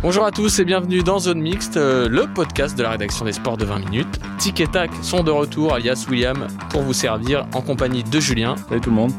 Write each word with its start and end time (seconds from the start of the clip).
Bonjour 0.00 0.24
à 0.24 0.30
tous 0.30 0.60
et 0.60 0.64
bienvenue 0.64 1.02
dans 1.02 1.18
Zone 1.18 1.40
Mixte, 1.40 1.76
euh, 1.76 2.08
le 2.08 2.32
podcast 2.32 2.78
de 2.78 2.84
la 2.84 2.90
rédaction 2.90 3.24
des 3.24 3.32
sports 3.32 3.56
de 3.56 3.64
20 3.64 3.80
minutes. 3.90 4.20
Tic 4.38 4.60
et 4.60 4.68
Tac 4.68 4.92
sont 5.02 5.24
de 5.24 5.32
retour, 5.32 5.74
alias 5.74 6.06
William, 6.08 6.46
pour 6.70 6.82
vous 6.82 6.92
servir 6.92 7.48
en 7.52 7.62
compagnie 7.62 8.04
de 8.04 8.20
Julien. 8.20 8.54
Salut 8.68 8.80
tout 8.80 8.90
le 8.90 8.96
monde. 8.96 9.12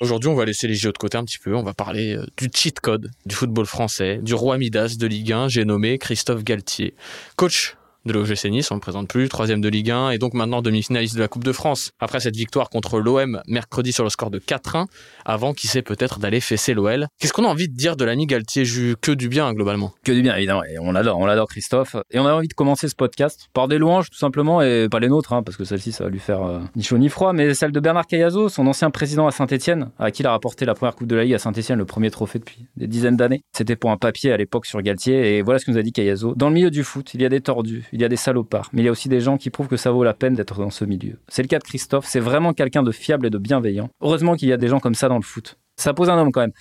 Aujourd'hui, 0.00 0.28
on 0.28 0.34
va 0.34 0.44
laisser 0.44 0.66
les 0.66 0.74
JO 0.74 0.90
de 0.90 0.98
côté 0.98 1.16
un 1.16 1.24
petit 1.24 1.38
peu. 1.38 1.54
On 1.54 1.62
va 1.62 1.72
parler 1.72 2.16
euh, 2.16 2.26
du 2.36 2.50
cheat 2.52 2.80
code 2.80 3.12
du 3.26 3.34
football 3.36 3.66
français, 3.66 4.18
du 4.22 4.34
roi 4.34 4.58
Midas 4.58 4.96
de 4.98 5.06
Ligue 5.06 5.32
1. 5.32 5.46
J'ai 5.46 5.64
nommé 5.64 5.96
Christophe 5.98 6.42
Galtier, 6.42 6.94
coach 7.36 7.76
de 8.06 8.12
l'OGC 8.12 8.46
Nice, 8.46 8.70
on 8.70 8.76
ne 8.76 8.80
présente 8.80 9.08
plus, 9.08 9.28
troisième 9.28 9.60
de 9.60 9.68
Ligue 9.68 9.90
1 9.90 10.10
et 10.10 10.18
donc 10.18 10.34
maintenant 10.34 10.62
demi-finaliste 10.62 11.16
de 11.16 11.20
la 11.20 11.28
Coupe 11.28 11.44
de 11.44 11.52
France. 11.52 11.90
Après 12.00 12.20
cette 12.20 12.36
victoire 12.36 12.70
contre 12.70 13.00
l'OM 13.00 13.42
mercredi 13.48 13.92
sur 13.92 14.04
le 14.04 14.10
score 14.10 14.30
de 14.30 14.38
4-1, 14.38 14.86
avant 15.24 15.52
qui 15.52 15.66
sait 15.66 15.82
peut-être 15.82 16.18
d'aller 16.18 16.40
fesser 16.40 16.72
l'OL. 16.72 17.08
Qu'est-ce 17.18 17.32
qu'on 17.32 17.44
a 17.44 17.48
envie 17.48 17.68
de 17.68 17.74
dire 17.74 17.96
de 17.96 18.04
l'ami 18.04 18.26
Galtier 18.26 18.64
Que 19.00 19.12
du 19.12 19.28
bien 19.28 19.52
globalement. 19.52 19.92
Que 20.04 20.12
du 20.12 20.22
bien 20.22 20.36
évidemment, 20.36 20.64
et 20.64 20.78
on 20.78 20.92
l'adore, 20.92 21.18
on 21.18 21.26
l'adore 21.26 21.48
Christophe. 21.48 21.96
Et 22.10 22.18
on 22.18 22.26
a 22.26 22.32
envie 22.32 22.48
de 22.48 22.54
commencer 22.54 22.88
ce 22.88 22.94
podcast 22.94 23.48
par 23.52 23.68
des 23.68 23.78
louanges 23.78 24.10
tout 24.10 24.18
simplement, 24.18 24.62
et 24.62 24.88
pas 24.88 25.00
les 25.00 25.08
nôtres, 25.08 25.32
hein, 25.32 25.42
parce 25.42 25.56
que 25.56 25.64
celle-ci 25.64 25.92
ça 25.92 26.04
va 26.04 26.10
lui 26.10 26.20
faire 26.20 26.42
euh, 26.42 26.60
ni 26.76 26.82
chaud 26.82 26.98
ni 26.98 27.08
froid, 27.08 27.32
mais 27.32 27.54
celle 27.54 27.72
de 27.72 27.80
Bernard 27.80 28.06
Cayazo, 28.06 28.48
son 28.48 28.66
ancien 28.66 28.90
président 28.90 29.26
à 29.26 29.30
Saint-Etienne, 29.30 29.90
à 29.98 30.10
qui 30.10 30.20
il 30.20 30.26
a 30.26 30.32
rapporté 30.32 30.66
la 30.66 30.74
première 30.74 30.94
Coupe 30.94 31.06
de 31.06 31.16
la 31.16 31.24
Ligue 31.24 31.32
à 31.32 31.38
Saint-Etienne, 31.38 31.78
le 31.78 31.86
premier 31.86 32.10
trophée 32.10 32.38
depuis 32.38 32.66
des 32.76 32.86
dizaines 32.86 33.16
d'années. 33.16 33.42
C'était 33.56 33.74
pour 33.74 33.90
un 33.90 33.96
papier 33.96 34.32
à 34.32 34.36
l'époque 34.36 34.66
sur 34.66 34.82
Galtier, 34.82 35.36
et 35.36 35.42
voilà 35.42 35.58
ce 35.58 35.64
que 35.64 35.70
nous 35.70 35.78
a 35.78 35.82
dit 35.82 35.92
Cayazo. 35.92 36.34
Dans 36.36 36.48
le 36.48 36.54
milieu 36.54 36.70
du 36.70 36.84
foot, 36.84 37.14
il 37.14 37.22
y 37.22 37.24
a 37.24 37.30
des 37.30 37.40
tordus, 37.40 37.88
il 37.92 38.00
y 38.00 38.04
a 38.04 38.08
des 38.08 38.16
salopards 38.16 38.70
mais 38.72 38.82
il 38.82 38.84
y 38.84 38.88
a 38.88 38.90
aussi 38.90 39.08
des 39.08 39.20
gens 39.20 39.36
qui 39.36 39.50
prouvent 39.50 39.68
que 39.68 39.76
ça 39.76 39.90
vaut 39.90 40.04
la 40.04 40.14
peine 40.14 40.34
d'être 40.34 40.58
dans 40.58 40.70
ce 40.70 40.84
milieu. 40.84 41.18
C'est 41.28 41.42
le 41.42 41.48
cas 41.48 41.58
de 41.58 41.64
Christophe, 41.64 42.06
c'est 42.06 42.20
vraiment 42.20 42.52
quelqu'un 42.52 42.82
de 42.82 42.92
fiable 42.92 43.26
et 43.26 43.30
de 43.30 43.38
bienveillant. 43.38 43.88
Heureusement 44.00 44.34
qu'il 44.36 44.48
y 44.48 44.52
a 44.52 44.56
des 44.56 44.68
gens 44.68 44.80
comme 44.80 44.94
ça 44.94 45.08
dans 45.08 45.16
le 45.16 45.22
foot. 45.22 45.56
Ça 45.80 45.94
pose 45.94 46.10
un 46.10 46.18
homme 46.18 46.30
quand 46.30 46.42
même. 46.42 46.52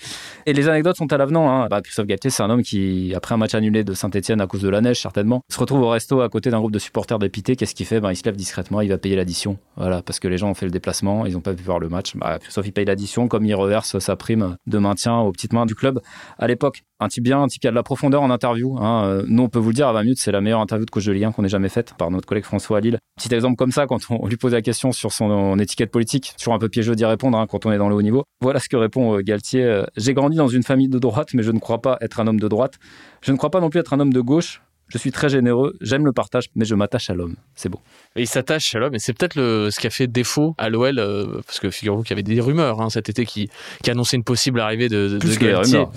Et 0.45 0.53
les 0.53 0.69
anecdotes 0.69 0.95
sont 0.95 1.11
à 1.11 1.17
l'avenant. 1.17 1.51
Hein. 1.51 1.67
Bah, 1.69 1.81
Christophe 1.81 2.05
Galtier, 2.05 2.29
c'est 2.29 2.41
un 2.41 2.49
homme 2.49 2.63
qui, 2.63 3.13
après 3.13 3.35
un 3.35 3.37
match 3.37 3.53
annulé 3.53 3.83
de 3.83 3.93
Saint-Etienne 3.93 4.39
à 4.39 4.47
cause 4.47 4.61
de 4.61 4.69
la 4.69 4.79
neige, 4.79 5.01
certainement, 5.01 5.41
se 5.51 5.59
retrouve 5.59 5.81
au 5.81 5.89
resto 5.89 6.21
à 6.21 6.29
côté 6.29 6.49
d'un 6.51 6.59
groupe 6.59 6.71
de 6.71 6.79
supporters 6.79 7.19
dépité. 7.19 7.57
Qu'est-ce 7.57 7.75
qu'il 7.75 7.85
fait? 7.85 7.99
Bah, 7.99 8.13
Il 8.13 8.15
se 8.15 8.23
lève 8.23 8.37
discrètement, 8.37 8.79
il 8.79 8.87
va 8.87 8.97
payer 8.97 9.17
l'addition. 9.17 9.57
Voilà, 9.79 10.01
parce 10.01 10.19
que 10.19 10.27
les 10.27 10.37
gens 10.37 10.49
ont 10.49 10.53
fait 10.53 10.65
le 10.65 10.71
déplacement, 10.71 11.25
ils 11.25 11.33
n'ont 11.33 11.41
pas 11.41 11.53
pu 11.53 11.63
voir 11.63 11.79
le 11.79 11.89
match. 11.89 12.15
Bah, 12.15 12.37
Christophe, 12.39 12.67
il 12.67 12.73
paye 12.73 12.85
l'addition 12.85 13.27
comme 13.27 13.45
il 13.45 13.55
reverse 13.55 13.97
sa 13.99 14.15
prime 14.15 14.57
de 14.67 14.77
maintien 14.77 15.17
aux 15.19 15.31
petites 15.31 15.53
mains 15.53 15.65
du 15.65 15.73
club 15.73 16.01
à 16.37 16.47
l'époque 16.47 16.83
un 16.99 17.07
type 17.07 17.23
bien, 17.23 17.41
un 17.41 17.47
type 17.47 17.61
qui 17.61 17.67
a 17.67 17.71
de 17.71 17.75
la 17.75 17.83
profondeur 17.83 18.21
en 18.21 18.29
interview. 18.29 18.77
Hein. 18.77 19.05
Euh, 19.05 19.23
nous, 19.27 19.43
on 19.43 19.49
peut 19.49 19.59
vous 19.59 19.69
le 19.69 19.73
dire, 19.73 19.87
à 19.87 19.93
20 19.93 20.03
minutes, 20.03 20.19
c'est 20.19 20.31
la 20.31 20.41
meilleure 20.41 20.59
interview 20.59 20.85
de 20.85 20.91
coach 20.91 21.05
de 21.05 21.31
qu'on 21.31 21.43
ait 21.43 21.49
jamais 21.49 21.69
faite 21.69 21.93
par 21.97 22.11
notre 22.11 22.27
collègue 22.27 22.43
François 22.43 22.81
Lille. 22.81 22.99
Petit 23.17 23.33
exemple 23.33 23.55
comme 23.55 23.71
ça, 23.71 23.87
quand 23.87 23.99
on 24.09 24.27
lui 24.27 24.37
pose 24.37 24.53
la 24.53 24.61
question 24.61 24.91
sur 24.91 25.11
son 25.11 25.57
étiquette 25.59 25.91
politique, 25.91 26.33
sur 26.37 26.53
un 26.53 26.59
peu 26.59 26.69
piégeux 26.69 26.95
d'y 26.95 27.05
répondre 27.05 27.37
hein, 27.37 27.47
quand 27.47 27.65
on 27.65 27.71
est 27.71 27.77
dans 27.77 27.89
le 27.89 27.95
haut 27.95 28.01
niveau. 28.01 28.23
Voilà 28.41 28.59
ce 28.59 28.67
que 28.67 28.75
répond 28.75 29.15
euh, 29.15 29.21
Galtier. 29.21 29.63
Euh, 29.63 29.85
J'ai 29.95 30.13
grandi 30.13 30.37
dans 30.37 30.47
une 30.47 30.63
famille 30.63 30.89
de 30.89 30.99
droite, 30.99 31.29
mais 31.33 31.43
je 31.43 31.51
ne 31.51 31.59
crois 31.59 31.81
pas 31.81 31.97
être 32.01 32.19
un 32.19 32.27
homme 32.27 32.39
de 32.39 32.47
droite. 32.47 32.75
Je 33.21 33.31
ne 33.31 33.37
crois 33.37 33.49
pas 33.49 33.61
non 33.61 33.69
plus 33.69 33.79
être 33.79 33.93
un 33.93 33.99
homme 33.99 34.13
de 34.13 34.21
gauche. 34.21 34.61
Je 34.89 34.97
suis 34.97 35.11
très 35.11 35.29
généreux, 35.29 35.75
j'aime 35.81 36.05
le 36.05 36.11
partage, 36.11 36.45
mais 36.55 36.65
je 36.65 36.75
m'attache 36.75 37.09
à 37.09 37.13
l'homme. 37.13 37.35
C'est 37.55 37.69
beau. 37.69 37.79
Et 38.15 38.21
il 38.21 38.27
s'attache 38.27 38.73
à 38.75 38.79
l'homme, 38.79 38.95
et 38.95 38.99
c'est 38.99 39.13
peut-être 39.13 39.35
ce 39.35 39.79
qui 39.79 39.87
a 39.87 39.89
fait 39.89 40.07
défaut 40.07 40.55
à 40.57 40.69
l'OL, 40.69 40.99
euh, 40.99 41.41
parce 41.45 41.59
que 41.59 41.69
figurez-vous 41.69 42.03
qu'il 42.03 42.11
y 42.11 42.13
avait 42.13 42.23
des 42.23 42.41
rumeurs 42.41 42.81
hein, 42.81 42.89
cet 42.89 43.09
été 43.09 43.25
qui, 43.25 43.49
qui 43.83 43.91
annonçaient 43.91 44.17
une 44.17 44.23
possible 44.23 44.59
arrivée 44.59 44.89
de, 44.89 45.17
plus 45.19 45.37
que 45.37 45.45
rumeurs, 45.45 45.91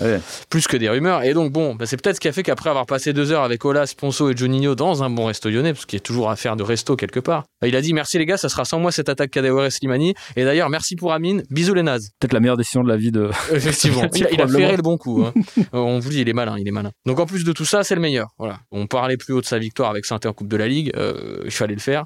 plus 0.49 0.67
que 0.67 0.77
des 0.77 0.89
rumeurs. 0.89 1.23
Et 1.23 1.33
donc 1.33 1.51
bon, 1.51 1.75
bah, 1.75 1.85
c'est 1.85 2.01
peut-être 2.01 2.15
ce 2.15 2.19
qui 2.19 2.27
a 2.27 2.31
fait 2.31 2.43
qu'après 2.43 2.69
avoir 2.69 2.85
passé 2.85 3.13
deux 3.13 3.31
heures 3.31 3.43
avec 3.43 3.65
Olas, 3.65 3.93
Ponceau 3.97 4.29
et 4.29 4.37
Juninho 4.37 4.75
dans 4.75 5.03
un 5.03 5.09
bon 5.09 5.25
resto 5.25 5.49
lyonnais, 5.49 5.73
parce 5.73 5.85
qu'il 5.85 5.97
y 5.97 6.01
a 6.01 6.05
toujours 6.05 6.29
affaire 6.29 6.55
de 6.55 6.63
resto 6.63 6.95
quelque 6.95 7.19
part, 7.19 7.45
bah, 7.61 7.67
il 7.67 7.75
a 7.75 7.81
dit 7.81 7.93
merci 7.93 8.17
les 8.17 8.25
gars, 8.25 8.37
ça 8.37 8.49
sera 8.49 8.65
sans 8.65 8.79
moi 8.79 8.91
cette 8.91 9.09
attaque 9.09 9.31
Kadewere 9.31 9.71
Slimani. 9.71 10.13
Et 10.35 10.43
d'ailleurs 10.43 10.69
merci 10.69 10.95
pour 10.95 11.13
Amine, 11.13 11.43
bisous 11.49 11.73
les 11.73 11.83
nazes. 11.83 12.11
Peut-être 12.19 12.33
la 12.33 12.39
meilleure 12.39 12.57
décision 12.57 12.83
de 12.83 12.89
la 12.89 12.97
vie 12.97 13.11
de. 13.11 13.29
Effectivement, 13.51 14.03
il, 14.31 14.41
a 14.41 14.47
ferré 14.47 14.75
le 14.75 14.81
bon 14.81 14.97
coup. 14.97 15.23
Hein. 15.25 15.33
On 15.71 15.99
vous 15.99 16.09
dit, 16.09 16.21
il 16.21 16.29
est 16.29 16.33
malin, 16.33 16.57
il 16.59 16.67
est 16.67 16.71
malin. 16.71 16.91
Donc 17.05 17.19
en 17.19 17.25
plus 17.25 17.43
de 17.43 17.51
tout 17.51 17.65
ça, 17.65 17.83
c'est 17.83 17.95
le 17.95 18.01
meilleur. 18.01 18.29
Voilà. 18.37 18.59
On 18.71 18.82
parlait 18.87 19.17
plus 19.17 19.33
haut 19.33 19.41
de 19.41 19.45
sa 19.45 19.59
victoire 19.59 19.89
avec 19.89 20.05
saint 20.05 20.19
en 20.25 20.33
Coupe 20.33 20.47
de 20.47 20.57
la 20.57 20.67
Ligue, 20.67 20.91
euh, 20.95 21.41
il 21.45 21.51
fallait 21.51 21.73
le 21.73 21.79
faire. 21.79 22.05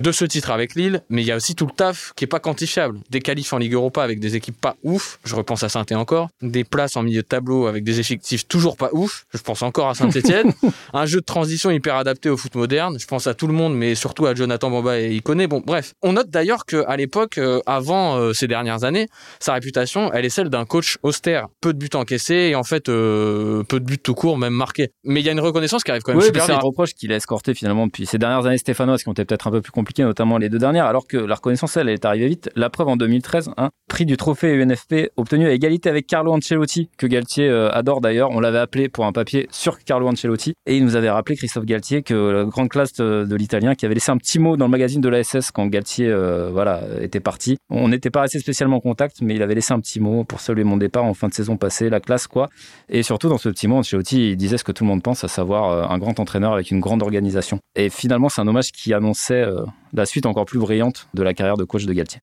De 0.00 0.12
ce 0.12 0.24
titre 0.24 0.50
avec 0.50 0.74
Lille, 0.74 1.02
mais 1.08 1.22
il 1.22 1.26
y 1.26 1.32
a 1.32 1.36
aussi 1.36 1.54
tout 1.54 1.66
le 1.66 1.72
taf 1.72 2.12
qui 2.16 2.24
est 2.24 2.28
pas 2.28 2.40
quantifiable. 2.40 2.98
Des 3.10 3.20
qualifs 3.20 3.52
en 3.52 3.58
Ligue 3.58 3.74
Europa 3.74 4.02
avec 4.02 4.20
des 4.20 4.36
équipes 4.36 4.60
pas 4.60 4.76
ouf, 4.82 5.18
je 5.24 5.34
repense 5.34 5.62
à 5.62 5.68
saint 5.68 5.84
encore. 5.92 6.28
Des 6.42 6.64
places 6.64 6.96
en 6.96 7.02
milieu 7.02 7.22
de 7.22 7.26
tableau 7.26 7.66
avec 7.66 7.84
des 7.84 8.00
effectifs 8.00 8.46
toujours 8.48 8.76
pas 8.76 8.90
ouf, 8.92 9.26
je 9.32 9.38
pense 9.38 9.62
encore 9.62 9.88
à 9.88 9.94
Saint-Etienne. 9.94 10.52
un 10.92 11.06
jeu 11.06 11.20
de 11.20 11.24
transition 11.24 11.70
hyper 11.70 11.96
adapté 11.96 12.28
au 12.28 12.36
foot 12.36 12.54
moderne, 12.54 12.98
je 12.98 13.06
pense 13.06 13.26
à 13.26 13.34
tout 13.34 13.46
le 13.46 13.52
monde, 13.52 13.76
mais 13.76 13.94
surtout 13.94 14.26
à 14.26 14.34
Jonathan 14.34 14.70
Bamba 14.70 14.98
et 14.98 15.20
connaît. 15.20 15.46
Bon, 15.46 15.62
bref. 15.64 15.94
On 16.02 16.14
note 16.14 16.30
d'ailleurs 16.30 16.64
qu'à 16.66 16.96
l'époque, 16.96 17.38
euh, 17.38 17.60
avant 17.66 18.16
euh, 18.16 18.32
ces 18.32 18.46
dernières 18.46 18.84
années, 18.84 19.08
sa 19.40 19.54
réputation, 19.54 20.12
elle 20.12 20.24
est 20.24 20.30
celle 20.30 20.48
d'un 20.48 20.64
coach 20.64 20.98
austère. 21.02 21.48
Peu 21.60 21.72
de 21.72 21.78
buts 21.78 21.90
encaissés 21.94 22.50
et 22.50 22.54
en 22.54 22.64
fait, 22.64 22.86
peu 22.86 23.64
de 23.70 23.78
buts 23.84 23.98
tout 23.98 24.14
court, 24.14 24.38
même 24.38 24.52
marqués. 24.52 24.90
Mais 25.04 25.20
il 25.20 25.26
y 25.26 25.28
a 25.28 25.32
une 25.32 25.40
reconnaissance 25.40 25.84
qui 25.84 25.90
arrive 25.90 26.02
quand 26.02 26.12
même 26.12 26.15
super 26.20 26.42
vite. 26.42 26.46
C'est 26.46 26.52
un 26.52 26.58
reproche 26.58 26.94
qu'il 26.94 27.12
a 27.12 27.16
escorté 27.16 27.54
finalement 27.54 27.86
depuis 27.86 28.06
ces 28.06 28.18
dernières 28.18 28.46
années 28.46 28.58
stéphanoises 28.58 29.02
qui 29.02 29.08
ont 29.08 29.12
été 29.12 29.24
peut-être 29.24 29.46
un 29.46 29.50
peu 29.50 29.60
plus 29.60 29.72
compliquées, 29.72 30.04
notamment 30.04 30.38
les 30.38 30.48
deux 30.48 30.58
dernières, 30.58 30.86
alors 30.86 31.06
que 31.06 31.16
la 31.16 31.34
reconnaissance, 31.34 31.76
elle, 31.76 31.88
est 31.88 32.04
arrivée 32.04 32.28
vite. 32.28 32.50
La 32.54 32.70
preuve 32.70 32.88
en 32.88 32.96
2013, 32.96 33.50
hein, 33.56 33.70
prix 33.88 34.06
du 34.06 34.16
trophée 34.16 34.54
UNFP 34.54 35.10
obtenu 35.16 35.46
à 35.46 35.52
égalité 35.52 35.88
avec 35.88 36.06
Carlo 36.06 36.32
Ancelotti, 36.32 36.90
que 36.98 37.06
Galtier 37.06 37.48
euh, 37.48 37.70
adore 37.72 38.00
d'ailleurs. 38.00 38.30
On 38.30 38.40
l'avait 38.40 38.58
appelé 38.58 38.88
pour 38.88 39.06
un 39.06 39.12
papier 39.12 39.46
sur 39.50 39.78
Carlo 39.78 40.08
Ancelotti 40.08 40.54
et 40.66 40.76
il 40.76 40.84
nous 40.84 40.96
avait 40.96 41.10
rappelé, 41.10 41.36
Christophe 41.36 41.64
Galtier, 41.64 42.02
que 42.02 42.14
la 42.14 42.44
grande 42.44 42.68
classe 42.68 42.94
de, 42.94 43.34
l'italien 43.36 43.74
qui 43.74 43.84
avait 43.84 43.94
laissé 43.94 44.10
un 44.10 44.16
petit 44.16 44.38
mot 44.38 44.56
dans 44.56 44.66
le 44.66 44.70
magazine 44.70 45.00
de 45.00 45.08
la 45.08 45.22
SS 45.22 45.50
quand 45.50 45.66
Galtier 45.66 46.08
euh, 46.08 46.50
voilà, 46.52 46.82
était 47.00 47.20
parti. 47.20 47.56
On 47.70 47.88
n'était 47.88 48.10
pas 48.10 48.22
resté 48.22 48.38
spécialement 48.38 48.76
en 48.76 48.80
contact, 48.80 49.18
mais 49.22 49.34
il 49.34 49.42
avait 49.42 49.54
laissé 49.54 49.72
un 49.72 49.80
petit 49.80 50.00
mot 50.00 50.24
pour 50.24 50.40
saluer 50.40 50.64
mon 50.64 50.76
départ 50.76 51.04
en 51.04 51.14
fin 51.14 51.28
de 51.28 51.34
saison 51.34 51.56
passée, 51.56 51.90
la 51.90 52.00
classe 52.00 52.26
quoi. 52.26 52.48
Et 52.88 53.02
surtout 53.02 53.28
dans 53.28 53.38
ce 53.38 53.48
petit 53.48 53.68
mot, 53.68 53.76
Ancelotti, 53.76 54.30
il 54.30 54.36
disait 54.36 54.58
ce 54.58 54.64
que 54.64 54.72
tout 54.72 54.84
le 54.84 54.88
monde 54.88 55.02
pense, 55.02 55.24
à 55.24 55.28
savoir 55.28 55.70
euh, 55.70 55.84
un 55.88 55.98
grand 55.98 56.05
entraîneur 56.08 56.52
avec 56.52 56.70
une 56.70 56.80
grande 56.80 57.02
organisation. 57.02 57.58
Et 57.74 57.90
finalement, 57.90 58.28
c'est 58.28 58.40
un 58.40 58.48
hommage 58.48 58.72
qui 58.72 58.94
annonçait 58.94 59.34
euh, 59.34 59.64
la 59.92 60.06
suite 60.06 60.26
encore 60.26 60.44
plus 60.44 60.58
brillante 60.58 61.08
de 61.14 61.22
la 61.22 61.34
carrière 61.34 61.56
de 61.56 61.64
coach 61.64 61.84
de 61.84 61.92
Galtier 61.92 62.20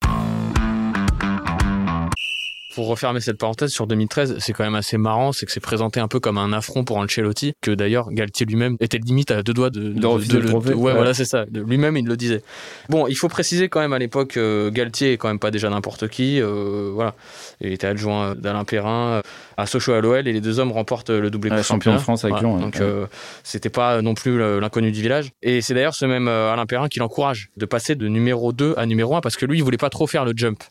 pour 2.76 2.88
refermer 2.88 3.20
cette 3.20 3.38
parenthèse 3.38 3.72
sur 3.72 3.88
2013, 3.88 4.38
c'est 4.40 4.54
quand 4.54 4.64
même 4.64 4.76
assez 4.76 4.98
marrant, 4.98 5.32
c'est 5.32 5.46
que 5.46 5.52
c'est 5.52 5.60
présenté 5.60 6.00
un 6.00 6.08
peu 6.08 6.20
comme 6.20 6.38
un 6.38 6.54
affront 6.54 6.84
pour 6.84 6.98
Ancelotti, 6.98 7.54
que 7.62 7.72
d'ailleurs 7.72 8.12
Galtier 8.12 8.46
lui-même 8.46 8.78
était 8.80 8.98
limite 8.98 9.32
à 9.32 9.44
deux 9.44 9.54
doigts 9.54 9.70
de, 9.70 9.90
de, 9.90 10.38
le, 10.38 10.54
ouais, 10.56 10.94
voilà, 10.94 11.14
c'est 11.14 11.26
ça. 11.26 11.46
Lui-même, 11.52 11.98
il 11.98 12.06
le 12.06 12.18
disait. 12.18 12.42
Bon, 12.90 13.08
il 13.08 13.16
faut 13.16 13.30
préciser 13.30 13.70
quand 13.70 13.80
même 13.80 13.94
à 13.94 14.00
l'époque, 14.00 14.38
euh, 14.38 14.72
Galtier 14.72 15.14
est 15.14 15.18
quand 15.18 15.28
même 15.28 15.40
pas 15.40 15.52
déjà 15.52 15.70
n'importe 15.70 16.08
qui. 16.08 16.42
Euh, 16.42 16.92
voilà, 16.94 17.16
il 17.62 17.72
était 17.72 17.88
adjoint 17.88 18.36
d'Alain 18.36 18.66
Perrin 18.66 19.22
à 19.58 19.66
Sochaux 19.66 19.94
à 19.94 20.02
l'OL 20.02 20.28
et 20.28 20.34
les 20.34 20.42
deux 20.42 20.60
hommes 20.60 20.72
remportent 20.72 21.12
le 21.12 21.30
doublé 21.30 21.52
champion 21.62 21.94
de 21.94 22.00
France 22.00 22.26
avec 22.26 22.40
Lyon. 22.40 22.58
Donc 22.58 22.80
euh, 22.82 23.06
c'était 23.44 23.70
pas 23.70 24.02
non 24.02 24.16
plus 24.16 24.40
l'inconnu 24.60 24.92
du 24.92 25.02
village. 25.02 25.32
Et 25.42 25.62
c'est 25.62 25.74
d'ailleurs 25.74 25.96
ce 25.96 26.06
même 26.06 26.28
Alain 26.28 26.66
Perrin 26.66 26.88
qui 26.88 27.00
l'encourage 27.00 27.50
de 27.58 27.66
passer 27.66 27.96
de 27.96 28.08
numéro 28.08 28.52
2 28.52 28.74
à 28.78 28.86
numéro 28.86 29.16
1 29.16 29.22
parce 29.22 29.38
que 29.38 29.46
lui, 29.46 29.60
il 29.60 29.64
voulait 29.64 29.78
pas 29.78 29.90
trop 29.90 30.08
faire 30.08 30.26
le 30.26 30.34
jump. 30.36 30.64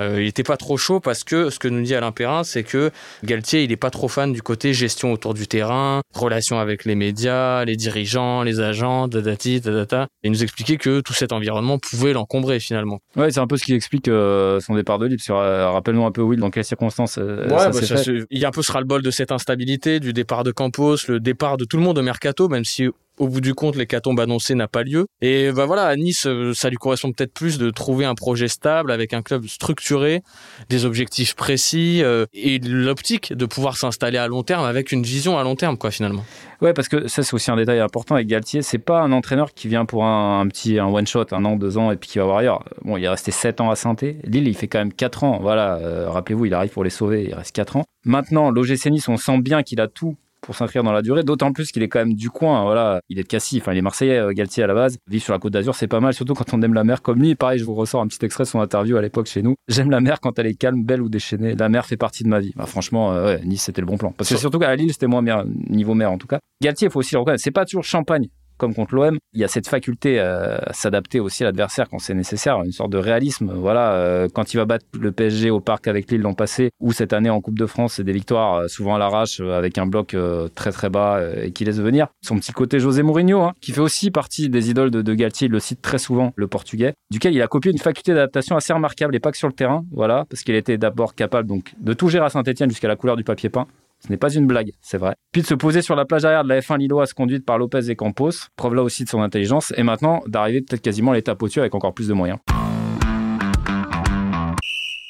Euh, 0.00 0.20
il 0.20 0.24
n'était 0.24 0.42
pas 0.42 0.56
trop 0.56 0.76
chaud 0.76 1.00
parce 1.00 1.24
que 1.24 1.50
ce 1.50 1.58
que 1.58 1.68
nous 1.68 1.82
dit 1.82 1.94
Alain 1.94 2.12
Perrin, 2.12 2.44
c'est 2.44 2.62
que 2.62 2.90
Galtier, 3.24 3.62
il 3.62 3.70
n'est 3.70 3.76
pas 3.76 3.90
trop 3.90 4.08
fan 4.08 4.32
du 4.32 4.42
côté 4.42 4.72
gestion 4.72 5.12
autour 5.12 5.34
du 5.34 5.46
terrain, 5.46 6.00
relation 6.14 6.58
avec 6.58 6.84
les 6.84 6.94
médias, 6.94 7.64
les 7.64 7.76
dirigeants, 7.76 8.42
les 8.42 8.60
agents, 8.60 9.08
dadati, 9.08 9.60
dadata. 9.60 10.06
Et 10.22 10.28
il 10.28 10.30
nous 10.30 10.42
expliquait 10.42 10.76
que 10.76 11.00
tout 11.00 11.12
cet 11.12 11.32
environnement 11.32 11.78
pouvait 11.78 12.12
l'encombrer 12.12 12.60
finalement. 12.60 13.00
Ouais, 13.16 13.30
c'est 13.30 13.40
un 13.40 13.46
peu 13.46 13.56
ce 13.56 13.64
qui 13.64 13.74
explique 13.74 14.08
euh, 14.08 14.60
son 14.60 14.74
départ 14.74 14.98
de 14.98 15.06
Lille. 15.06 15.18
Euh, 15.30 15.70
rappelle-nous 15.70 16.04
un 16.04 16.12
peu, 16.12 16.22
Will, 16.22 16.40
dans 16.40 16.50
quelles 16.50 16.64
circonstances 16.64 17.16
ouais, 17.18 17.48
ça 17.48 17.70
bah, 17.70 18.02
Il 18.30 18.38
y 18.38 18.44
a 18.44 18.48
un 18.48 18.52
peu 18.52 18.62
ce 18.62 18.72
ras-le-bol 18.72 19.02
de 19.02 19.10
cette 19.10 19.32
instabilité, 19.32 20.00
du 20.00 20.12
départ 20.12 20.44
de 20.44 20.52
Campos, 20.52 20.96
le 21.08 21.20
départ 21.20 21.56
de 21.56 21.64
tout 21.64 21.76
le 21.76 21.82
monde 21.82 21.98
au 21.98 22.02
mercato, 22.02 22.48
même 22.48 22.64
si 22.64 22.88
Au 23.18 23.28
bout 23.28 23.40
du 23.40 23.54
compte, 23.54 23.76
l'hécatombe 23.76 24.18
annoncée 24.20 24.54
n'a 24.54 24.68
pas 24.68 24.82
lieu. 24.82 25.06
Et 25.20 25.52
bah 25.52 25.66
voilà, 25.66 25.84
à 25.84 25.96
Nice, 25.96 26.26
euh, 26.26 26.54
ça 26.54 26.70
lui 26.70 26.76
correspond 26.76 27.12
peut-être 27.12 27.34
plus 27.34 27.58
de 27.58 27.70
trouver 27.70 28.04
un 28.04 28.14
projet 28.14 28.48
stable 28.48 28.90
avec 28.90 29.12
un 29.12 29.22
club 29.22 29.46
structuré, 29.46 30.22
des 30.68 30.84
objectifs 30.84 31.34
précis 31.34 32.02
euh, 32.02 32.26
et 32.32 32.58
l'optique 32.58 33.32
de 33.32 33.46
pouvoir 33.46 33.76
s'installer 33.76 34.18
à 34.18 34.26
long 34.26 34.42
terme 34.42 34.64
avec 34.64 34.92
une 34.92 35.02
vision 35.02 35.38
à 35.38 35.44
long 35.44 35.56
terme, 35.56 35.76
quoi, 35.76 35.90
finalement. 35.90 36.24
Ouais, 36.62 36.72
parce 36.72 36.88
que 36.88 37.08
ça, 37.08 37.22
c'est 37.22 37.34
aussi 37.34 37.50
un 37.50 37.56
détail 37.56 37.80
important 37.80 38.14
avec 38.14 38.28
Galtier. 38.28 38.62
C'est 38.62 38.78
pas 38.78 39.00
un 39.00 39.12
entraîneur 39.12 39.52
qui 39.52 39.68
vient 39.68 39.84
pour 39.84 40.04
un, 40.04 40.46
petit 40.48 40.78
un 40.78 40.86
one 40.86 41.06
shot, 41.06 41.26
un 41.32 41.44
an, 41.44 41.56
deux 41.56 41.76
ans, 41.76 41.90
et 41.90 41.96
puis 41.96 42.08
qui 42.08 42.18
va 42.18 42.24
voir 42.24 42.38
ailleurs. 42.38 42.64
Bon, 42.84 42.96
il 42.96 43.04
est 43.04 43.08
resté 43.08 43.30
sept 43.30 43.60
ans 43.60 43.70
à 43.70 43.76
saint 43.76 43.94
Lille, 44.24 44.48
il 44.48 44.56
fait 44.56 44.68
quand 44.68 44.78
même 44.78 44.92
quatre 44.92 45.24
ans. 45.24 45.38
Voilà, 45.40 45.76
euh, 45.76 46.08
rappelez-vous, 46.08 46.46
il 46.46 46.54
arrive 46.54 46.70
pour 46.70 46.84
les 46.84 46.90
sauver, 46.90 47.24
il 47.28 47.34
reste 47.34 47.54
quatre 47.54 47.76
ans. 47.76 47.84
Maintenant, 48.04 48.50
l'OGC 48.50 48.86
Nice, 48.86 49.08
on 49.08 49.16
sent 49.16 49.38
bien 49.38 49.62
qu'il 49.62 49.80
a 49.80 49.88
tout 49.88 50.16
pour 50.42 50.56
s'inscrire 50.56 50.82
dans 50.82 50.92
la 50.92 51.02
durée, 51.02 51.22
d'autant 51.22 51.52
plus 51.52 51.70
qu'il 51.72 51.82
est 51.82 51.88
quand 51.88 52.00
même 52.00 52.14
du 52.14 52.28
coin. 52.28 52.64
Voilà, 52.64 53.00
il 53.08 53.18
est 53.18 53.22
de 53.22 53.28
Cassis, 53.28 53.60
enfin 53.60 53.72
il 53.72 53.78
est 53.78 53.82
Marseillais, 53.82 54.18
euh, 54.18 54.32
Galtier 54.32 54.64
à 54.64 54.66
la 54.66 54.74
base. 54.74 54.98
Vivre 55.08 55.24
sur 55.24 55.32
la 55.32 55.38
Côte 55.38 55.52
d'Azur, 55.52 55.74
c'est 55.74 55.86
pas 55.86 56.00
mal, 56.00 56.12
surtout 56.12 56.34
quand 56.34 56.52
on 56.52 56.60
aime 56.62 56.74
la 56.74 56.84
mer 56.84 57.00
comme 57.00 57.20
lui. 57.20 57.34
Pareil, 57.34 57.58
je 57.58 57.64
vous 57.64 57.74
ressors 57.74 58.02
un 58.02 58.06
petit 58.08 58.24
extrait 58.24 58.44
de 58.44 58.48
son 58.48 58.60
interview 58.60 58.96
à 58.96 59.02
l'époque 59.02 59.26
chez 59.26 59.42
nous. 59.42 59.54
J'aime 59.68 59.90
la 59.90 60.00
mer 60.00 60.20
quand 60.20 60.38
elle 60.38 60.46
est 60.46 60.54
calme, 60.54 60.82
belle 60.84 61.00
ou 61.00 61.08
déchaînée. 61.08 61.54
La 61.54 61.68
mer 61.68 61.86
fait 61.86 61.96
partie 61.96 62.24
de 62.24 62.28
ma 62.28 62.40
vie. 62.40 62.52
Bah, 62.56 62.66
franchement, 62.66 63.12
euh, 63.12 63.38
Nice 63.44 63.62
c'était 63.62 63.80
le 63.80 63.86
bon 63.86 63.96
plan. 63.96 64.12
Parce 64.16 64.30
que 64.30 64.36
surtout 64.36 64.58
qu'à 64.58 64.74
Lille, 64.74 64.92
c'était 64.92 65.06
moins 65.06 65.22
bien 65.22 65.44
niveau 65.70 65.94
mer 65.94 66.10
en 66.10 66.18
tout 66.18 66.26
cas. 66.26 66.40
Galtier, 66.60 66.88
il 66.88 66.90
faut 66.90 66.98
aussi 66.98 67.14
le 67.14 67.20
reconnaître, 67.20 67.42
c'est 67.42 67.50
pas 67.50 67.64
toujours 67.64 67.84
champagne 67.84 68.28
comme 68.62 68.76
contre 68.76 68.94
l'OM, 68.94 69.18
il 69.32 69.40
y 69.40 69.44
a 69.44 69.48
cette 69.48 69.66
faculté 69.66 70.20
euh, 70.20 70.56
à 70.64 70.72
s'adapter 70.72 71.18
aussi 71.18 71.42
à 71.42 71.46
l'adversaire 71.46 71.88
quand 71.88 71.98
c'est 71.98 72.14
nécessaire, 72.14 72.62
une 72.62 72.70
sorte 72.70 72.90
de 72.90 72.96
réalisme. 72.96 73.52
Voilà, 73.52 73.94
euh, 73.94 74.28
quand 74.32 74.54
il 74.54 74.56
va 74.56 74.66
battre 74.66 74.86
le 74.96 75.10
PSG 75.10 75.50
au 75.50 75.58
parc 75.58 75.88
avec 75.88 76.08
Lille 76.12 76.20
l'an 76.20 76.34
passé, 76.34 76.70
ou 76.78 76.92
cette 76.92 77.12
année 77.12 77.28
en 77.28 77.40
Coupe 77.40 77.58
de 77.58 77.66
France, 77.66 77.94
c'est 77.94 78.04
des 78.04 78.12
victoires 78.12 78.54
euh, 78.54 78.68
souvent 78.68 78.94
à 78.94 79.00
l'arrache 79.00 79.40
avec 79.40 79.78
un 79.78 79.86
bloc 79.86 80.16
très 80.54 80.70
très 80.70 80.90
bas 80.90 81.20
et 81.42 81.50
qui 81.50 81.64
laisse 81.64 81.80
venir. 81.80 82.06
Son 82.24 82.36
petit 82.36 82.52
côté 82.52 82.78
José 82.78 83.02
Mourinho, 83.02 83.42
hein, 83.42 83.52
qui 83.60 83.72
fait 83.72 83.80
aussi 83.80 84.12
partie 84.12 84.48
des 84.48 84.70
idoles 84.70 84.92
de, 84.92 85.02
de, 85.02 85.14
Galtier, 85.14 85.48
il 85.48 85.50
le 85.50 85.58
cite 85.58 85.82
très 85.82 85.98
souvent, 85.98 86.32
le 86.36 86.46
portugais, 86.46 86.94
duquel 87.10 87.34
il 87.34 87.42
a 87.42 87.48
copié 87.48 87.72
une 87.72 87.78
faculté 87.78 88.14
d'adaptation 88.14 88.54
assez 88.54 88.72
remarquable 88.72 89.16
et 89.16 89.20
pas 89.20 89.32
que 89.32 89.38
sur 89.38 89.48
le 89.48 89.54
terrain, 89.54 89.84
voilà, 89.90 90.24
parce 90.30 90.44
qu'il 90.44 90.54
était 90.54 90.78
d'abord 90.78 91.16
capable 91.16 91.48
donc 91.48 91.74
de 91.80 91.94
tout 91.94 92.08
gérer 92.08 92.26
à 92.26 92.28
Saint-Etienne 92.28 92.70
jusqu'à 92.70 92.86
la 92.86 92.94
couleur 92.94 93.16
du 93.16 93.24
papier 93.24 93.48
peint, 93.48 93.66
ce 94.04 94.10
n'est 94.10 94.16
pas 94.16 94.32
une 94.32 94.46
blague, 94.46 94.72
c'est 94.80 94.98
vrai. 94.98 95.14
Puis 95.32 95.42
de 95.42 95.46
se 95.46 95.54
poser 95.54 95.82
sur 95.82 95.94
la 95.94 96.04
plage 96.04 96.24
arrière 96.24 96.44
de 96.44 96.48
la 96.48 96.60
F1 96.60 96.78
lilloise 96.78 97.12
conduite 97.12 97.44
par 97.44 97.58
Lopez 97.58 97.90
et 97.90 97.96
Campos, 97.96 98.30
preuve 98.56 98.74
là 98.74 98.82
aussi 98.82 99.04
de 99.04 99.08
son 99.08 99.22
intelligence, 99.22 99.72
et 99.76 99.82
maintenant 99.82 100.22
d'arriver 100.26 100.62
peut-être 100.62 100.82
quasiment 100.82 101.12
à 101.12 101.14
l'étape 101.14 101.42
au-dessus 101.42 101.60
avec 101.60 101.74
encore 101.74 101.94
plus 101.94 102.08
de 102.08 102.14
moyens. 102.14 102.38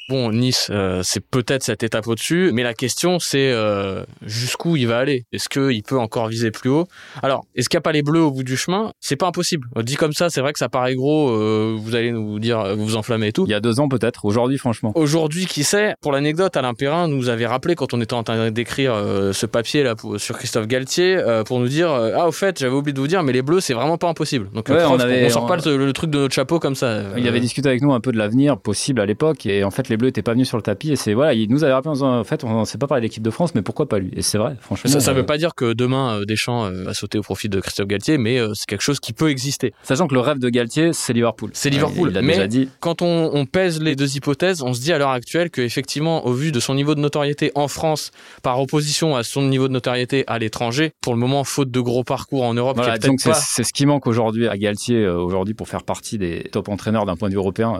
Bon, 0.09 0.31
Nice, 0.31 0.67
euh, 0.69 0.99
c'est 1.01 1.25
peut-être 1.25 1.63
cette 1.63 1.81
étape 1.81 2.07
au-dessus, 2.07 2.51
mais 2.53 2.63
la 2.63 2.73
question 2.73 3.19
c'est 3.19 3.51
euh, 3.53 4.03
jusqu'où 4.25 4.75
il 4.75 4.85
va 4.85 4.97
aller? 4.97 5.23
Est-ce 5.31 5.47
qu'il 5.47 5.81
peut 5.81 5.97
encore 5.97 6.27
viser 6.27 6.51
plus 6.51 6.69
haut? 6.69 6.87
Alors, 7.21 7.45
est-ce 7.55 7.69
qu'il 7.69 7.77
n'y 7.77 7.83
a 7.83 7.83
pas 7.83 7.93
les 7.93 8.01
bleus 8.01 8.19
au 8.19 8.31
bout 8.31 8.43
du 8.43 8.57
chemin? 8.57 8.91
C'est 8.99 9.15
pas 9.15 9.27
impossible. 9.27 9.69
Dit 9.77 9.95
comme 9.95 10.11
ça, 10.11 10.29
c'est 10.29 10.41
vrai 10.41 10.51
que 10.51 10.59
ça 10.59 10.67
paraît 10.67 10.95
gros. 10.95 11.29
Euh, 11.29 11.77
vous 11.79 11.95
allez 11.95 12.11
nous 12.11 12.37
dire, 12.39 12.75
vous 12.75 12.83
vous 12.83 12.95
enflammez 12.97 13.27
et 13.27 13.31
tout. 13.31 13.45
Il 13.47 13.51
y 13.51 13.53
a 13.53 13.61
deux 13.61 13.79
ans 13.79 13.87
peut-être. 13.87 14.25
Aujourd'hui, 14.25 14.57
franchement. 14.57 14.91
Aujourd'hui, 14.95 15.45
qui 15.45 15.63
sait? 15.63 15.95
Pour 16.01 16.11
l'anecdote, 16.11 16.57
Alain 16.57 16.73
Perrin 16.73 17.07
nous 17.07 17.29
avait 17.29 17.47
rappelé 17.47 17.75
quand 17.75 17.93
on 17.93 18.01
était 18.01 18.13
en 18.13 18.23
train 18.23 18.51
d'écrire 18.51 18.95
ce 19.31 19.45
papier 19.45 19.83
là 19.83 19.95
sur 20.17 20.37
Christophe 20.37 20.67
Galtier 20.67 21.17
pour 21.45 21.61
nous 21.61 21.69
dire 21.69 21.89
ah 21.89 22.27
au 22.27 22.33
fait, 22.33 22.59
j'avais 22.59 22.75
oublié 22.75 22.93
de 22.93 22.99
vous 22.99 23.07
dire, 23.07 23.23
mais 23.23 23.31
les 23.31 23.41
bleus, 23.41 23.61
c'est 23.61 23.73
vraiment 23.73 23.97
pas 23.97 24.09
impossible. 24.09 24.49
Donc 24.53 24.65
on, 24.69 24.99
avait, 24.99 25.29
sort 25.29 25.47
pas 25.47 25.55
le, 25.55 25.93
truc 25.93 26.09
de 26.09 26.19
notre 26.19 26.35
chapeau 26.35 26.59
comme 26.59 26.75
ça. 26.75 27.03
Il 27.17 27.25
avait 27.25 27.39
discuté 27.39 27.69
avec 27.69 27.81
nous 27.81 27.93
un 27.93 28.01
peu 28.01 28.11
de 28.11 28.17
l'avenir 28.17 28.57
possible 28.57 28.99
à 28.99 29.05
l'époque, 29.05 29.45
et 29.45 29.63
en 29.63 29.71
fait 29.71 29.87
les 29.87 29.97
Bleus 30.03 30.09
n'étaient 30.09 30.21
pas 30.21 30.33
venus 30.33 30.47
sur 30.47 30.57
le 30.57 30.63
tapis. 30.63 30.91
Et 30.91 30.95
c'est 30.95 31.13
voilà, 31.13 31.33
il 31.33 31.49
nous 31.49 31.63
avait 31.63 31.73
rappelé 31.73 31.91
en 31.91 31.93
disant, 31.93 32.19
en 32.19 32.23
fait, 32.23 32.43
on 32.43 32.59
ne 32.59 32.65
sait 32.65 32.77
pas 32.77 32.87
parler 32.87 33.01
de 33.01 33.05
l'équipe 33.05 33.23
de 33.23 33.29
France, 33.29 33.55
mais 33.55 33.61
pourquoi 33.61 33.87
pas 33.87 33.99
lui? 33.99 34.11
Et 34.15 34.21
c'est 34.21 34.37
vrai, 34.37 34.55
franchement. 34.59 34.99
Ça 34.99 35.11
ne 35.11 35.15
veut 35.15 35.23
euh, 35.23 35.25
pas 35.25 35.37
dire 35.37 35.55
que 35.55 35.73
demain 35.73 36.19
euh, 36.19 36.25
Deschamps 36.25 36.65
euh, 36.65 36.83
va 36.83 36.93
sauter 36.93 37.17
au 37.17 37.21
profit 37.21 37.49
de 37.49 37.59
Christophe 37.59 37.87
Galtier, 37.87 38.17
mais 38.17 38.39
c'est 38.53 38.65
quelque 38.67 38.81
chose 38.81 38.99
qui 38.99 39.13
peut 39.13 39.29
exister. 39.29 39.73
Sachant 39.83 40.07
que 40.07 40.13
le 40.13 40.19
rêve 40.19 40.39
de 40.39 40.49
Galtier, 40.49 40.91
c'est 40.93 41.13
Liverpool. 41.13 41.51
C'est 41.53 41.69
Liverpool. 41.69 42.11
il 42.13 42.21
mais 42.21 42.33
déjà 42.33 42.47
dit. 42.47 42.69
quand 42.79 43.01
on, 43.01 43.45
pèse 43.45 43.81
les 43.81 43.95
deux 43.95 44.15
hypothèses, 44.15 44.61
on 44.61 44.73
se 44.73 44.81
dit 44.81 44.93
à 44.93 44.97
l'heure 44.97 45.09
actuelle 45.09 45.49
qu'effectivement, 45.49 46.25
au 46.25 46.33
vu 46.33 46.51
de 46.51 46.59
son 46.59 46.75
niveau 46.75 46.95
de 46.95 46.99
notoriété 46.99 47.51
en 47.55 47.67
France, 47.67 48.11
par 48.41 48.59
opposition 48.59 49.15
à 49.15 49.23
son 49.23 49.43
niveau 49.43 49.67
de 49.67 49.73
notoriété 49.73 50.23
à 50.27 50.39
l'étranger, 50.39 50.91
pour 51.01 51.13
le 51.13 51.19
moment, 51.19 51.43
faute 51.43 51.71
de 51.71 51.79
gros 51.79 52.03
parcours 52.03 52.43
en 52.43 52.53
Europe, 52.53 52.79
c'est 53.35 53.63
ce 53.63 53.73
qui 53.73 53.85
manque 53.85 54.07
aujourd'hui 54.07 54.47
à 54.47 54.57
Galtier 54.57 55.07
aujourd'hui 55.07 55.53
pour 55.53 55.67
faire 55.67 55.83
partie 55.83 56.17
des 56.17 56.49
top 56.51 56.69
entraîneurs 56.69 57.05
d'un 57.05 57.15
point 57.15 57.29
de 57.29 57.33
vue 57.33 57.39
européen. 57.39 57.79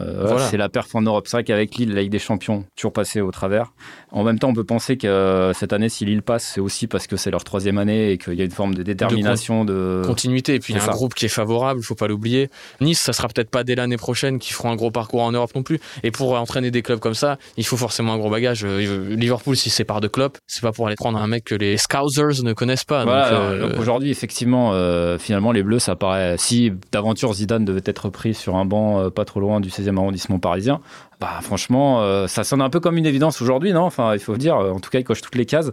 C'est 0.50 0.58
la 0.58 0.70
perf 0.70 0.94
en 0.96 1.02
Europe. 1.02 1.28
C'est 1.28 1.38
vrai 1.38 1.44
qu'avec 1.44 1.76
Lille, 1.76 1.94
Ligue 2.04 2.12
des 2.12 2.20
Champions, 2.20 2.66
toujours 2.76 2.94
passé 2.94 3.22
au 3.22 3.32
travers. 3.32 3.74
En 4.12 4.24
même 4.24 4.38
temps, 4.38 4.50
on 4.50 4.54
peut 4.54 4.64
penser 4.64 4.98
que 4.98 5.08
euh, 5.08 5.54
cette 5.54 5.74
année, 5.74 5.90
si 5.90 6.06
Lille 6.06 6.22
passe, 6.22 6.52
c'est 6.54 6.62
aussi 6.62 6.88
parce 6.88 7.08
que 7.08 7.18
c'est 7.18 7.32
leur 7.32 7.44
troisième 7.44 7.78
année 7.78 8.12
et 8.12 8.18
qu'il 8.18 8.36
y 8.36 8.42
a 8.42 8.46
une 8.46 8.52
forme 8.52 8.76
de 8.76 8.84
détermination, 8.84 9.66
de, 9.66 10.04
continuité. 10.06 10.56
Et 10.56 10.60
puis 10.60 10.74
il 10.74 10.78
y 10.78 10.80
a 10.80 10.84
un 10.84 10.92
groupe 10.92 11.16
qui 11.16 11.26
est 11.26 11.30
favorable, 11.30 11.80
il 11.80 11.84
faut 11.84 11.96
pas 11.96 12.08
l'oublier. 12.08 12.50
Nice, 12.80 13.00
ça 13.00 13.14
sera 13.14 13.28
peut-être 13.28 13.50
pas 13.50 13.64
dès 13.64 13.76
l'année 13.76 13.98
prochaine 13.98 14.38
qu'ils 14.38 14.54
feront 14.54 14.70
un 14.70 14.76
gros 14.76 14.92
parcours 14.92 15.22
en 15.22 15.32
Europe 15.32 15.56
non 15.56 15.64
plus. 15.64 15.80
Et 16.04 16.12
pour 16.12 16.34
entraîner 16.40 16.70
des 16.70 16.84
clubs 16.84 17.00
comme 17.00 17.16
ça, 17.16 17.38
il 17.58 17.66
faut 17.66 17.78
forcément 17.78 18.14
un 18.14 18.18
gros 18.18 18.30
bagage. 18.30 18.64
Euh, 18.64 19.16
Liverpool, 19.16 19.56
si 19.56 19.72
c'est 19.72 19.84
par 19.84 20.00
de 20.00 20.08
clubs, 20.08 20.34
c'est 20.46 20.62
pas 20.62 20.72
pour 20.72 20.88
aller 20.88 20.96
prendre 20.96 21.18
un 21.18 21.28
mec 21.28 21.46
que 21.46 21.56
les 21.56 21.78
Scousers 21.78 22.44
ne 22.44 22.54
connaissent 22.54 22.86
pas. 22.86 23.04
Euh, 23.06 23.78
aujourd'hui, 23.80 24.12
effectivement, 24.12 24.74
finalement, 25.18 25.52
les 25.52 25.64
Bleus, 25.64 25.80
ça 25.80 25.96
paraît. 25.96 26.36
Si 26.38 26.72
d'aventure 26.92 27.34
Zidane 27.34 27.66
devait 27.66 27.82
être 27.86 28.10
pris 28.10 28.34
sur 28.34 28.56
un 28.56 28.66
banc 28.66 29.10
pas 29.10 29.26
trop 29.26 29.40
loin 29.40 29.60
du 29.60 29.70
16e 29.70 29.98
arrondissement 29.98 30.40
parisien, 30.40 30.82
bah, 31.24 31.40
franchement, 31.42 31.93
euh, 32.02 32.28
ça 32.28 32.44
sonne 32.44 32.62
un 32.62 32.70
peu 32.70 32.80
comme 32.80 32.98
une 32.98 33.06
évidence 33.06 33.42
aujourd'hui, 33.42 33.74
non? 33.74 33.84
Enfin, 33.84 34.14
il 34.14 34.20
faut 34.20 34.38
dire, 34.38 34.56
en 34.56 34.80
tout 34.80 34.90
cas, 34.90 35.00
il 35.00 35.04
coche 35.04 35.22
toutes 35.22 35.36
les 35.36 35.46
cases. 35.46 35.72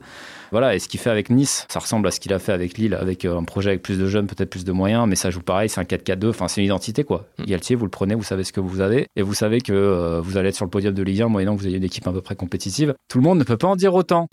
Voilà, 0.53 0.75
et 0.75 0.81
ce 0.81 0.89
qu'il 0.89 0.99
fait 0.99 1.11
avec 1.11 1.31
Nice, 1.31 1.67
ça 1.69 1.79
ressemble 1.79 2.09
à 2.09 2.11
ce 2.11 2.19
qu'il 2.19 2.33
a 2.33 2.41
fait 2.41 2.53
avec 2.53 2.77
Lille, 2.77 2.95
avec 2.95 3.25
euh, 3.25 3.39
un 3.39 3.45
projet 3.45 3.71
avec 3.71 3.83
plus 3.83 3.99
de 3.99 4.07
jeunes, 4.07 4.27
peut-être 4.27 4.51
plus 4.51 4.65
de 4.65 4.73
moyens, 4.73 5.07
mais 5.07 5.15
ça 5.15 5.31
joue 5.31 5.41
pareil, 5.41 5.69
c'est 5.69 5.81
un 5.81 5.85
4-4-2, 5.85 6.31
enfin, 6.31 6.49
c'est 6.49 6.61
une 6.61 6.67
identité, 6.67 7.05
quoi. 7.05 7.27
Mm. 7.39 7.45
Galtier, 7.45 7.77
vous 7.77 7.85
le 7.85 7.91
prenez, 7.91 8.17
vous 8.17 8.25
savez 8.25 8.43
ce 8.43 8.53
que 8.53 8.61
vous 8.61 8.81
avez, 8.81 9.07
et 9.15 9.23
vous 9.23 9.35
savez 9.35 9.61
que 9.61 9.73
euh, 9.73 10.21
vous 10.21 10.37
allez 10.37 10.49
être 10.49 10.57
sur 10.57 10.65
le 10.65 10.71
podium 10.71 10.93
de 10.93 11.03
Ligue 11.03 11.23
1, 11.23 11.29
moyennant 11.29 11.55
que 11.55 11.61
vous 11.61 11.69
ayez 11.69 11.77
une 11.77 11.85
équipe 11.85 12.07
à 12.07 12.13
peu 12.13 12.21
près 12.21 12.35
compétitive. 12.35 12.95
Tout 13.09 13.19
le 13.19 13.25
monde 13.25 13.39
ne 13.39 13.45
peut 13.45 13.57
pas 13.57 13.69
en 13.69 13.77
dire 13.77 13.95
autant. 13.95 14.29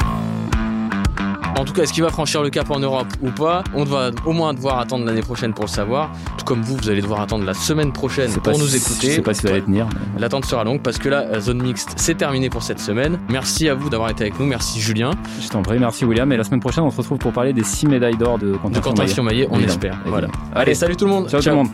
En 1.58 1.66
tout 1.66 1.74
cas, 1.74 1.82
est-ce 1.82 1.94
qu'il 1.94 2.04
va 2.04 2.10
franchir 2.10 2.44
le 2.44 2.52
cap 2.52 2.70
en 2.70 2.80
Europe 2.80 3.08
ou 3.20 3.32
pas? 3.32 3.64
On 3.74 3.84
va 3.84 4.12
au 4.26 4.32
moins 4.32 4.54
devoir 4.54 4.78
attendre 4.78 5.06
l'année 5.06 5.22
prochaine 5.22 5.56
pour 5.56 5.66
le 5.66 5.70
savoir. 5.70 6.12
Tout 6.38 6.46
comme 6.46 6.62
vous, 6.62 6.78
vous 6.78 6.90
allez 6.90 7.02
devoir 7.02 7.20
attendre 7.22 7.46
la 7.46 7.56
semaine 7.56 7.92
prochaine 7.92 8.32
pour 8.32 8.60
nous 8.60 8.76
écouter. 8.76 9.10
Je 9.10 9.16
sais 9.16 9.22
pas 9.24 9.34
si 9.34 9.42
vous 9.42 9.48
allez 9.48 9.64
tenir. 9.64 9.90
L'attente 10.20 10.46
sera 10.46 10.64
longue 10.64 10.84
parce 10.84 11.00
que 11.00 11.10
la 11.10 11.40
zone 11.40 11.64
mixte, 11.64 11.96
c'est 11.98 12.14
terminé 12.16 12.52
pour 12.52 12.62
cette 12.62 12.80
semaine. 12.80 13.20
Merci 13.30 13.70
à 13.70 13.74
vous 13.74 13.90
d'avoir 13.90 14.12
été 14.12 14.26
avec 14.26 14.40
nous. 14.40 14.46
Merci 14.46 14.80
Julien. 14.80 15.12
Je 15.42 15.48
t'en 15.48 15.64
prie, 15.64 15.80
merci 15.80 16.06
William. 16.06 16.32
Et 16.32 16.38
la 16.38 16.44
semaine 16.44 16.60
prochaine, 16.60 16.84
on 16.84 16.92
se 16.92 16.98
retrouve 16.98 17.18
pour 17.18 17.34
parler 17.34 17.54
des 17.54 17.64
6 17.64 17.88
médailles 17.88 18.18
d'or 18.18 18.38
de 18.38 18.56
Quentin 18.58 19.08
Fionmaillet. 19.08 19.48
On 19.50 19.60
espère. 19.60 20.00
Voilà. 20.06 20.28
Allez, 20.54 20.76
salut 20.76 20.96
tout 20.96 21.06
le 21.06 21.12
monde. 21.12 21.28
Ciao. 21.28 21.42
tout 21.42 21.50
le 21.50 21.56
monde. 21.56 21.70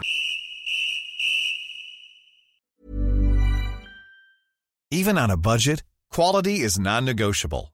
Even 4.91 5.17
on 5.17 5.29
a 5.29 5.35
budget, 5.35 5.83
quality 6.09 6.61
is 6.63 6.79
non-negotiable. 6.79 7.73